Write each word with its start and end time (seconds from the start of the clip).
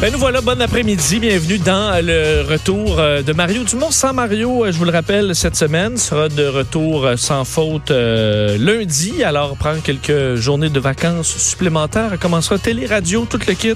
Ben 0.00 0.12
nous 0.12 0.18
voilà, 0.20 0.40
bon 0.40 0.60
après-midi. 0.62 1.18
Bienvenue 1.18 1.58
dans 1.58 2.00
le 2.06 2.42
retour 2.48 3.00
euh, 3.00 3.20
de 3.22 3.32
Mario 3.32 3.64
Dumont. 3.64 3.90
Sans 3.90 4.12
Mario, 4.12 4.64
euh, 4.64 4.70
je 4.70 4.78
vous 4.78 4.84
le 4.84 4.92
rappelle, 4.92 5.34
cette 5.34 5.56
semaine 5.56 5.96
sera 5.96 6.28
de 6.28 6.46
retour 6.46 7.04
euh, 7.04 7.16
sans 7.16 7.44
faute 7.44 7.90
euh, 7.90 8.56
lundi. 8.58 9.24
Alors, 9.24 9.56
prendre 9.56 9.82
quelques 9.82 10.36
journées 10.36 10.68
de 10.68 10.78
vacances 10.78 11.36
supplémentaires. 11.36 12.10
Elle 12.12 12.18
commencera 12.20 12.58
télé, 12.58 12.86
radio, 12.86 13.26
tout 13.28 13.40
le 13.44 13.54
kit 13.54 13.70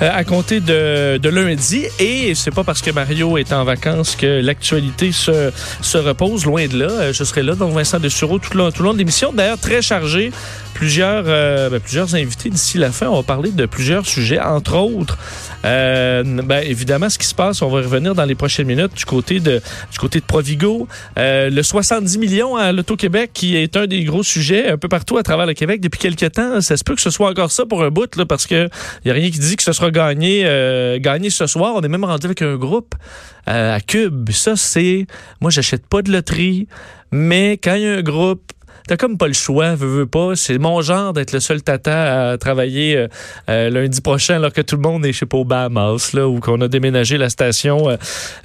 euh, 0.00 0.10
à 0.14 0.22
compter 0.22 0.60
de, 0.60 1.16
de 1.18 1.28
lundi. 1.28 1.86
Et 1.98 2.36
c'est 2.36 2.54
pas 2.54 2.62
parce 2.62 2.80
que 2.80 2.92
Mario 2.92 3.36
est 3.36 3.52
en 3.52 3.64
vacances 3.64 4.14
que 4.14 4.40
l'actualité 4.40 5.10
se, 5.10 5.50
se 5.82 5.98
repose. 5.98 6.46
Loin 6.46 6.68
de 6.68 6.78
là. 6.78 6.88
Euh, 6.88 7.12
Je 7.12 7.24
serai 7.24 7.42
là, 7.42 7.56
donc 7.56 7.72
Vincent 7.72 7.98
Dessureau, 7.98 8.38
tout 8.38 8.56
le, 8.56 8.70
tout 8.70 8.84
le 8.84 8.90
long 8.90 8.92
de 8.92 8.98
l'émission. 8.98 9.32
D'ailleurs, 9.32 9.58
très 9.58 9.82
chargé. 9.82 10.30
Plusieurs, 10.74 11.24
euh, 11.26 11.68
ben, 11.68 11.80
plusieurs 11.80 12.14
invités 12.14 12.48
d'ici 12.50 12.78
la 12.78 12.92
fin. 12.92 13.08
On 13.08 13.16
va 13.16 13.22
parler 13.24 13.50
de 13.50 13.66
plusieurs 13.66 14.06
sujets, 14.06 14.38
entre 14.38 14.76
autres. 14.76 15.18
Euh, 15.64 16.22
ben, 16.24 16.62
évidemment, 16.64 17.08
ce 17.10 17.18
qui 17.18 17.26
se 17.26 17.34
passe, 17.34 17.62
on 17.62 17.68
va 17.68 17.78
revenir 17.78 18.14
dans 18.14 18.24
les 18.24 18.34
prochaines 18.34 18.66
minutes 18.66 18.94
du 18.94 19.04
côté 19.04 19.40
de, 19.40 19.60
du 19.90 19.98
côté 19.98 20.20
de 20.20 20.24
Provigo. 20.24 20.86
Euh, 21.18 21.50
le 21.50 21.62
70 21.62 22.18
millions 22.18 22.56
à 22.56 22.72
l'Auto-Québec, 22.72 23.30
qui 23.34 23.56
est 23.56 23.76
un 23.76 23.86
des 23.86 24.04
gros 24.04 24.22
sujets 24.22 24.68
un 24.70 24.78
peu 24.78 24.88
partout 24.88 25.18
à 25.18 25.22
travers 25.22 25.46
le 25.46 25.54
Québec 25.54 25.80
depuis 25.80 25.98
quelques 25.98 26.32
temps. 26.32 26.60
Ça 26.60 26.76
se 26.76 26.84
peut 26.84 26.94
que 26.94 27.00
ce 27.00 27.10
soit 27.10 27.28
encore 27.28 27.50
ça 27.50 27.66
pour 27.66 27.82
un 27.82 27.90
bout, 27.90 28.14
là, 28.16 28.24
parce 28.24 28.46
que 28.46 28.68
y 29.04 29.10
a 29.10 29.14
rien 29.14 29.30
qui 29.30 29.38
dit 29.38 29.56
que 29.56 29.62
ce 29.62 29.72
sera 29.72 29.90
gagné, 29.90 30.42
euh, 30.44 30.98
gagné 31.00 31.30
ce 31.30 31.46
soir. 31.46 31.74
On 31.74 31.80
est 31.82 31.88
même 31.88 32.04
rendu 32.04 32.26
avec 32.26 32.42
un 32.42 32.56
groupe 32.56 32.94
euh, 33.48 33.76
à 33.76 33.80
Cube. 33.80 34.30
Ça, 34.30 34.56
c'est... 34.56 35.06
Moi, 35.40 35.50
j'achète 35.50 35.86
pas 35.86 36.02
de 36.02 36.12
loterie, 36.12 36.68
mais 37.10 37.52
quand 37.52 37.74
il 37.74 37.82
y 37.82 37.86
a 37.86 37.94
un 37.94 38.02
groupe 38.02 38.52
T'as 38.88 38.96
comme 38.96 39.18
pas 39.18 39.26
le 39.26 39.34
choix, 39.34 39.74
veux, 39.74 39.86
veux 39.86 40.06
pas. 40.06 40.34
C'est 40.34 40.56
mon 40.56 40.80
genre 40.80 41.12
d'être 41.12 41.32
le 41.32 41.40
seul 41.40 41.62
tata 41.62 42.30
à 42.30 42.38
travailler 42.38 42.96
euh, 42.96 43.08
euh, 43.50 43.68
lundi 43.68 44.00
prochain 44.00 44.36
alors 44.36 44.50
que 44.50 44.62
tout 44.62 44.76
le 44.76 44.80
monde 44.80 45.04
est, 45.04 45.12
je 45.12 45.18
sais 45.18 45.26
pas, 45.26 45.36
au 45.36 45.44
Bahamas, 45.44 46.14
là, 46.14 46.26
ou 46.26 46.40
qu'on 46.40 46.58
a 46.62 46.68
déménagé 46.68 47.18
la 47.18 47.28
station 47.28 47.86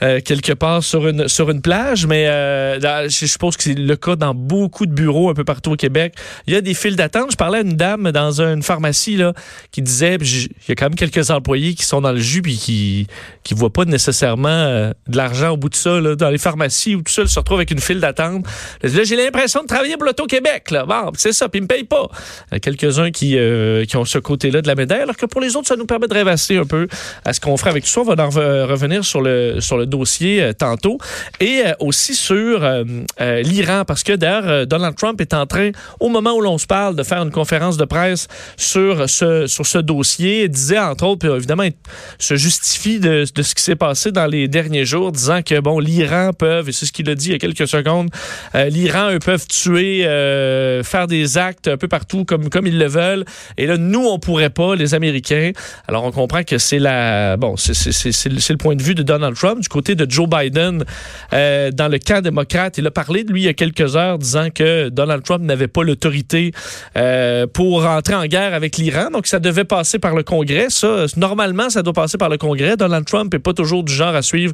euh, 0.02 0.20
quelque 0.20 0.52
part 0.52 0.84
sur 0.84 1.08
une, 1.08 1.30
sur 1.30 1.50
une 1.50 1.62
plage. 1.62 2.06
Mais 2.08 2.26
je 2.26 3.26
suppose 3.26 3.56
que 3.56 3.64
c'est 3.64 3.74
le 3.74 3.96
cas 3.96 4.18
dans 4.18 4.34
beaucoup 4.34 4.86
de 4.86 4.92
bureaux 4.92 5.30
un 5.30 5.34
peu 5.34 5.46
partout 5.46 5.72
au 5.72 5.76
Québec. 5.78 6.14
Il 6.46 6.54
y 6.54 6.58
a 6.58 6.62
des 6.62 6.74
files 6.74 6.98
d'attente. 6.98 7.32
Je 7.32 7.38
parlais 7.38 7.60
à 7.60 7.62
une 7.62 7.78
dame 7.78 8.12
dans 8.12 8.42
une 8.42 8.64
pharmacie 8.64 9.16
là, 9.16 9.32
qui 9.72 9.82
disait, 9.82 10.18
il 10.20 10.50
y 10.68 10.72
a 10.74 10.76
quand 10.76 10.86
même 10.88 10.96
quelques 10.96 11.32
employés 11.32 11.74
qui 11.74 11.86
sont 11.86 12.02
dans 12.02 12.12
le 12.12 12.20
jus 12.20 12.42
puis 12.42 12.58
qui 12.58 13.08
qui 13.44 13.54
voient 13.54 13.72
pas 13.72 13.86
nécessairement 13.86 14.92
de 15.08 15.18
l'argent 15.18 15.52
au 15.52 15.58
bout 15.58 15.70
de 15.70 15.76
ça, 15.76 16.02
là, 16.02 16.16
dans 16.16 16.30
les 16.30 16.38
pharmacies 16.38 16.96
où 16.96 17.02
tout 17.02 17.12
seul 17.12 17.30
se 17.30 17.40
retrouve 17.40 17.60
avec 17.60 17.72
une 17.72 17.80
file 17.80 18.02
d'attente. 18.02 18.46
Là, 18.82 19.04
j'ai 19.04 19.16
l'impression 19.16 19.62
de 19.62 19.68
travailler 19.68 19.96
pour 19.96 20.06
l'Auto-Québec. 20.34 20.72
Là. 20.72 20.86
Bon, 20.86 21.12
c'est 21.18 21.34
ça, 21.34 21.50
puis 21.50 21.60
ils 21.60 21.64
me 21.64 21.68
payent 21.68 21.84
pas. 21.84 22.08
A 22.52 22.60
quelques-uns 22.60 23.12
qui, 23.12 23.38
euh, 23.38 23.86
qui 23.86 23.98
ont 23.98 24.06
ce 24.06 24.18
côté-là 24.18 24.62
de 24.62 24.68
la 24.68 24.76
médaille, 24.76 25.02
alors 25.02 25.18
que 25.18 25.26
pour 25.26 25.42
les 25.42 25.56
autres, 25.56 25.68
ça 25.68 25.76
nous 25.76 25.86
permet 25.86 26.08
de 26.08 26.14
rêvasser 26.14 26.58
un 26.58 26.66
peu 26.66 26.88
à 27.26 27.34
ce 27.34 27.40
qu'on 27.40 27.58
ferait 27.58 27.72
avec 27.72 27.84
tout 27.84 27.90
ça. 27.90 28.02
On 28.02 28.04
va 28.04 28.14
en 28.14 28.30
re- 28.30 28.64
revenir 28.66 29.04
sur 29.06 29.22
le, 29.22 29.60
sur 29.60 29.78
le 29.78 29.86
dossier 29.86 30.42
euh, 30.42 30.54
tantôt. 30.54 30.98
Et 31.40 31.64
euh, 31.66 31.74
aussi 31.80 32.16
sur 32.16 32.64
euh, 32.64 32.84
euh, 33.22 33.42
l'Iran, 33.42 33.84
parce 33.86 34.04
que 34.04 34.14
d'ailleurs, 34.14 34.48
euh, 34.48 34.66
Donald 34.66 34.96
Trump 34.96 35.20
est 35.22 35.34
en 35.34 35.46
train, 35.46 35.72
au 36.00 36.10
moment 36.10 36.34
où 36.34 36.42
l'on 36.42 36.58
se 36.58 36.68
parle, 36.68 36.96
de 36.96 37.04
faire 37.04 37.22
une 37.22 37.32
conférence 37.32 37.78
de 37.78 37.86
presse 37.86 38.28
sur 38.58 39.10
ce, 39.10 39.48
sur 39.48 39.66
ce 39.66 39.78
dossier. 39.78 40.44
Il 40.44 40.50
disait, 40.50 40.80
entre 40.80 41.06
autres, 41.06 41.20
puis 41.20 41.30
évidemment, 41.30 41.64
il 41.64 41.74
se 42.20 42.36
justifie 42.36 43.00
de, 43.00 43.26
de 43.34 43.42
ce 43.42 43.56
qui 43.56 43.64
s'est 43.64 43.76
passé 43.76 44.12
dans 44.12 44.26
les 44.26 44.48
derniers 44.48 44.86
jours, 44.86 45.12
disant 45.12 45.42
que, 45.42 45.60
bon, 45.60 45.80
l'Iran 45.80 46.32
peuvent, 46.38 46.70
et 46.70 46.72
c'est 46.72 46.86
ce 46.86 46.92
qu'il 46.92 47.10
a 47.10 47.16
dit 47.16 47.28
il 47.28 47.32
y 47.34 47.36
a 47.36 47.40
quelques 47.40 47.68
secondes, 47.68 48.10
euh, 48.56 48.70
l'Iran, 48.70 49.12
eux, 49.12 49.20
peuvent 49.20 49.48
tuer, 49.48 50.04
euh, 50.24 50.84
faire 50.84 51.08
des 51.08 51.38
actes 51.38 51.68
un 51.68 51.78
peu 51.78 51.88
partout 51.88 52.26
comme, 52.26 52.50
comme 52.50 52.68
ils 52.68 52.78
le 52.78 52.88
veulent. 52.88 53.26
Et 53.58 53.66
là, 53.68 53.78
nous, 53.78 54.06
on 54.06 54.20
pourrait 54.20 54.50
pas, 54.50 54.76
les 54.76 54.94
Américains. 54.94 55.52
Alors, 55.88 56.04
on 56.04 56.12
comprend 56.12 56.44
que 56.44 56.58
c'est 56.58 56.80
la, 56.80 57.38
bon, 57.38 57.56
c'est 57.58 58.50
le 58.50 58.58
point 58.58 58.76
de 58.76 58.84
vue 58.84 58.96
de 58.96 59.04
Donald 59.04 59.36
Trump. 59.36 59.62
Du 59.62 59.70
côté 59.70 59.96
de 59.96 60.10
Joe 60.10 60.28
Biden, 60.28 60.84
euh, 61.34 61.72
dans 61.72 61.88
le 61.88 62.00
camp 62.00 62.22
démocrate, 62.22 62.78
il 62.78 62.88
a 62.88 62.92
parlé 62.92 63.24
de 63.24 63.32
lui 63.32 63.42
il 63.42 63.46
y 63.46 63.50
a 63.50 63.54
quelques 63.54 63.96
heures, 63.96 64.18
disant 64.18 64.50
que 64.54 64.90
Donald 64.90 65.24
Trump 65.24 65.44
n'avait 65.44 65.68
pas 65.68 65.84
l'autorité 65.84 66.52
euh, 66.98 67.48
pour 67.48 67.86
entrer 67.86 68.16
en 68.16 68.26
guerre 68.26 68.54
avec 68.54 68.78
l'Iran. 68.78 69.10
Donc, 69.12 69.28
ça 69.28 69.40
devait 69.40 69.66
passer 69.66 70.00
par 70.00 70.16
le 70.16 70.24
Congrès. 70.24 70.68
Ça, 70.70 71.06
normalement, 71.18 71.70
ça 71.70 71.84
doit 71.84 71.94
passer 71.94 72.18
par 72.18 72.30
le 72.30 72.38
Congrès. 72.38 72.78
Donald 72.78 73.06
Trump 73.06 73.34
n'est 73.34 73.40
pas 73.40 73.54
toujours 73.54 73.84
du 73.84 73.94
genre 73.94 74.16
à 74.16 74.22
suivre 74.22 74.54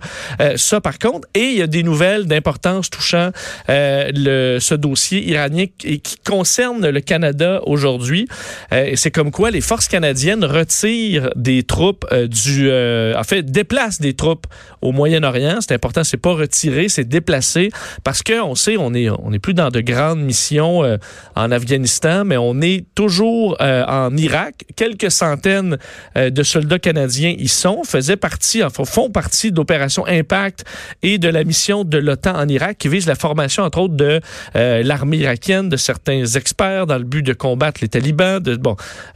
ça, 0.55 0.81
par 0.81 0.99
contre. 0.99 1.27
Et 1.33 1.45
il 1.45 1.57
y 1.57 1.61
a 1.61 1.67
des 1.67 1.83
nouvelles 1.83 2.25
d'importance 2.25 2.89
touchant 2.89 3.31
le, 3.67 4.57
ce 4.59 4.75
dossier 4.75 5.23
iranien 5.27 5.58
et 5.59 5.99
qui 5.99 6.17
concerne 6.17 6.87
le 6.87 7.01
Canada 7.01 7.61
aujourd'hui. 7.65 8.27
Euh, 8.71 8.93
c'est 8.95 9.11
comme 9.11 9.31
quoi 9.31 9.51
les 9.51 9.61
forces 9.61 9.87
canadiennes 9.87 10.45
retirent 10.45 11.29
des 11.35 11.63
troupes 11.63 12.05
euh, 12.11 12.27
du... 12.27 12.69
euh, 12.69 13.13
en 13.17 13.23
fait, 13.23 13.43
déplacent 13.43 14.01
des 14.01 14.13
troupes 14.13 14.47
au 14.81 14.91
Moyen-Orient. 14.91 15.59
C'est 15.61 15.73
important, 15.73 16.03
c'est 16.03 16.17
pas 16.17 16.33
retirer, 16.33 16.89
c'est 16.89 17.03
déplacer. 17.03 17.71
Parce 18.03 18.21
qu'on 18.23 18.55
sait, 18.55 18.77
on 18.77 18.93
est, 18.93 19.09
on 19.09 19.33
est 19.33 19.39
plus 19.39 19.53
dans 19.53 19.69
de 19.69 19.81
grandes 19.81 20.21
missions 20.21 20.83
euh, 20.83 20.97
en 21.35 21.51
Afghanistan, 21.51 22.23
mais 22.25 22.37
on 22.37 22.61
est 22.61 22.85
toujours 22.95 23.57
en 23.59 24.15
Irak. 24.15 24.65
Quelques 24.75 25.11
centaines 25.11 25.77
de 26.15 26.43
soldats 26.43 26.79
canadiens 26.79 27.33
y 27.37 27.47
sont, 27.47 27.83
faisaient 27.83 28.17
partie, 28.17 28.63
enfin, 28.63 28.85
font 28.85 29.09
partie 29.09 29.51
de 29.51 29.57
l'opération 29.57 30.05
Impact 30.07 30.65
et 31.03 31.17
de 31.17 31.27
la 31.29 31.43
mission 31.43 31.83
de 31.83 31.97
l'OTAN 31.97 32.35
en 32.35 32.47
Irak 32.47 32.77
qui 32.79 32.87
vise 32.87 33.07
la 33.07 33.15
formation, 33.15 33.63
entre 33.63 33.79
autres, 33.79 33.95
de 33.95 34.21
l'armée 34.53 35.17
irakienne, 35.17 35.38
de 35.47 35.77
certains 35.77 36.25
experts 36.25 36.85
dans 36.85 36.97
le 36.97 37.03
but 37.03 37.23
de 37.23 37.33
combattre 37.33 37.79
les 37.81 37.87
talibans. 37.87 38.39
Bon, 38.39 38.75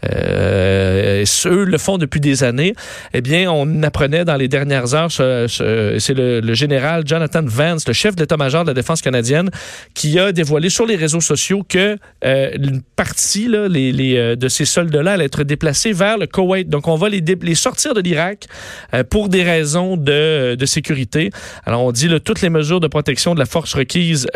euh, 0.10 1.24
eux 1.46 1.64
le 1.66 1.78
font 1.78 1.98
depuis 1.98 2.20
des 2.20 2.44
années. 2.44 2.74
Eh 3.14 3.22
bien, 3.22 3.52
on 3.52 3.84
apprenait 3.84 4.26
dans 4.26 4.36
les 4.36 4.48
dernières 4.48 4.94
heures, 4.96 5.12
ce- 5.12 5.48
ce- 5.48 5.98
c'est 6.00 6.14
le, 6.14 6.54
général 6.54 7.04
Jonathan 7.06 7.42
Vance, 7.44 7.88
le 7.88 7.94
chef 7.94 8.16
de 8.16 8.22
l'état-major 8.22 8.64
de 8.64 8.70
la 8.70 8.74
défense 8.74 9.02
canadienne, 9.02 9.50
qui 9.94 10.18
a 10.18 10.32
dévoilé 10.32 10.70
sur 10.70 10.86
les 10.86 10.96
réseaux 10.96 11.22
sociaux 11.22 11.64
que 11.68 11.98
euh, 12.26 12.50
une 12.56 12.82
partie 12.96 13.48
euh, 13.54 14.36
de 14.36 14.48
ces 14.48 14.66
soldats-là 14.66 15.14
allait 15.14 15.26
être 15.26 15.44
déplacée 15.44 15.92
vers 15.92 16.18
le 16.18 16.28
Koweït. 16.28 16.70
Donc, 16.70 16.88
on 16.88 16.96
va 16.96 17.10
les, 17.10 17.22
sortir 17.56 17.94
de 17.94 18.02
l'Irak 18.02 18.48
pour 19.10 19.30
des 19.30 19.44
raisons 19.44 19.98
de, 19.98 20.58
sécurité. 20.66 21.30
Alors, 21.66 21.84
on 21.84 21.92
dit 21.92 22.10
toutes 22.24 22.42
les 22.42 22.50
mesures 22.50 22.80
de 22.80 22.88
protection 22.88 23.34
de 23.34 23.40
la 23.40 23.46
force 23.46 23.74
requise 23.74 24.28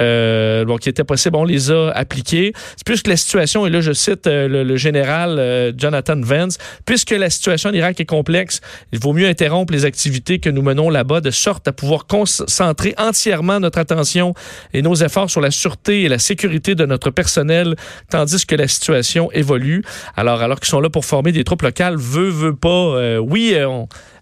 qui 0.82 0.90
étaient 0.90 1.04
possibles, 1.04 1.36
on 1.38 1.44
les 1.44 1.72
a 1.72 1.77
appliquées. 1.94 2.54
C'est 2.76 2.86
plus 2.86 3.02
que 3.02 3.10
la 3.10 3.18
situation, 3.18 3.66
et 3.66 3.70
là, 3.70 3.82
je 3.82 3.92
cite 3.94 4.28
euh, 4.28 4.48
le, 4.48 4.78
général 4.78 5.38
euh, 5.40 5.72
Jonathan 5.76 6.20
Vance, 6.20 6.58
puisque 6.86 7.12
la 7.12 7.30
situation 7.30 7.70
en 7.70 7.74
Irak 7.74 8.00
est 8.00 8.06
complexe, 8.06 8.62
il 8.92 9.00
vaut 9.00 9.14
mieux 9.14 9.28
interrompre 9.28 9.74
les 9.74 9.86
activités 9.86 10.40
que 10.40 10.50
nous 10.50 10.62
menons 10.62 10.90
là-bas 10.90 11.22
de 11.22 11.32
sorte 11.32 11.68
à 11.68 11.74
pouvoir 11.74 12.06
concentrer 12.06 12.94
entièrement 12.98 13.60
notre 13.60 13.80
attention 13.80 14.34
et 14.74 14.82
nos 14.82 14.96
efforts 14.96 15.30
sur 15.30 15.42
la 15.42 15.52
sûreté 15.52 16.04
et 16.04 16.10
la 16.10 16.20
sécurité 16.20 16.76
de 16.76 16.86
notre 16.86 17.10
personnel, 17.10 17.76
tandis 18.10 18.46
que 18.46 18.56
la 18.56 18.68
situation 18.68 19.32
évolue. 19.32 19.84
Alors, 20.16 20.42
alors 20.42 20.60
qu'ils 20.60 20.70
sont 20.70 20.82
là 20.82 20.90
pour 20.90 21.06
former 21.06 21.32
des 21.32 21.44
troupes 21.44 21.62
locales, 21.62 21.98
veut, 21.98 22.30
veut 22.30 22.56
pas, 22.56 22.70
euh, 22.70 23.18
oui, 23.18 23.56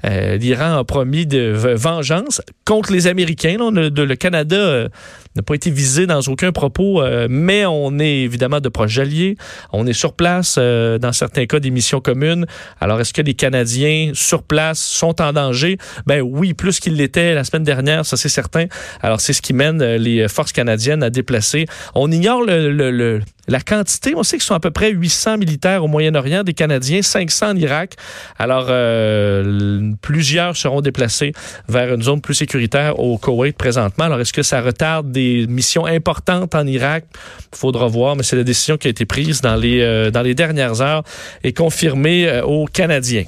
l'Iran 0.03 0.77
a 0.77 0.83
promis 0.83 1.25
de 1.25 1.51
vengeance 1.75 2.41
contre 2.63 2.91
les 2.91 3.07
Américains. 3.07 3.57
le 3.59 4.15
Canada 4.15 4.87
n'a 5.35 5.41
pas 5.41 5.55
été 5.55 5.71
visé 5.71 6.05
dans 6.05 6.21
aucun 6.27 6.51
propos, 6.51 7.01
mais 7.45 7.65
on 7.65 7.99
est 7.99 8.17
évidemment 8.27 8.59
de 8.59 8.69
proches 8.69 8.97
alliés. 8.97 9.37
On 9.71 9.85
est 9.87 9.93
sur 9.93 10.13
place, 10.13 10.55
euh, 10.57 10.97
dans 10.97 11.13
certains 11.13 11.45
cas, 11.45 11.59
des 11.59 11.71
missions 11.71 12.01
communes. 12.01 12.45
Alors, 12.81 12.99
est-ce 12.99 13.13
que 13.13 13.21
les 13.21 13.35
Canadiens 13.35 14.11
sur 14.13 14.41
place 14.43 14.79
sont 14.79 15.21
en 15.21 15.31
danger? 15.31 15.77
Ben 16.07 16.21
oui, 16.21 16.53
plus 16.53 16.79
qu'ils 16.79 16.95
l'étaient 16.95 17.33
la 17.33 17.43
semaine 17.43 17.63
dernière, 17.63 18.05
ça 18.05 18.17
c'est 18.17 18.29
certain. 18.29 18.65
Alors, 19.01 19.21
c'est 19.21 19.33
ce 19.33 19.41
qui 19.41 19.53
mène 19.53 19.81
euh, 19.81 19.97
les 19.97 20.27
forces 20.27 20.51
canadiennes 20.51 21.03
à 21.03 21.09
déplacer. 21.09 21.67
On 21.93 22.11
ignore 22.11 22.41
le, 22.43 22.71
le- 22.71 22.91
le- 22.91 23.21
la 23.47 23.59
quantité. 23.59 24.13
On 24.15 24.23
sait 24.23 24.37
qu'ils 24.37 24.45
sont 24.45 24.55
à 24.55 24.59
peu 24.59 24.71
près 24.71 24.91
800 24.91 25.37
militaires 25.37 25.83
au 25.83 25.87
Moyen-Orient, 25.87 26.43
des 26.43 26.53
Canadiens, 26.53 27.01
500 27.01 27.51
en 27.51 27.55
Irak. 27.55 27.95
Alors, 28.37 28.67
euh, 28.69 29.91
plusieurs 30.01 30.55
seront 30.57 30.81
déplacés 30.81 31.33
vers 31.67 31.93
une 31.93 32.01
zone 32.01 32.21
plus 32.21 32.33
sécuritaire 32.33 32.99
au 32.99 33.17
Koweït 33.17 33.57
présentement. 33.57 34.05
Alors, 34.05 34.19
est-ce 34.19 34.33
que 34.33 34.43
ça 34.43 34.61
retarde 34.61 35.11
des 35.11 35.45
missions 35.47 35.85
importantes 35.85 36.55
en 36.55 36.65
Irak? 36.65 37.05
Faudra 37.53 37.87
voir, 37.87 38.15
mais 38.15 38.23
c'est 38.23 38.35
la 38.35 38.43
décision 38.43 38.77
qui 38.77 38.87
a 38.87 38.91
été 38.91 39.05
prise 39.05 39.41
dans 39.41 39.55
les, 39.55 39.81
euh, 39.81 40.11
dernières 40.11 40.81
heures 40.81 41.03
et 41.43 41.53
confirmée 41.53 42.27
euh, 42.27 42.43
aux 42.43 42.65
Canadiens. 42.65 43.25